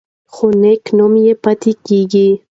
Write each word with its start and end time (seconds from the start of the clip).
خو 0.33 0.45
نېک 0.61 0.83
نوم 0.97 1.13
پاتې 1.43 1.71
کیږي. 1.85 2.27